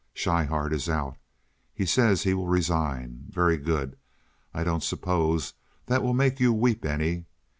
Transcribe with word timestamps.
Schryhart 0.15 0.73
iss 0.73 0.89
out. 0.89 1.15
He 1.75 1.85
sess 1.85 2.23
he 2.23 2.31
vill 2.31 2.47
resign. 2.47 3.27
Very 3.29 3.55
goot. 3.57 3.99
I 4.51 4.63
don't 4.63 4.81
subbose 4.81 5.53
dot 5.85 6.01
vill 6.01 6.13
make 6.15 6.39
you 6.39 6.51
veep 6.59 6.83
any. 6.85 7.27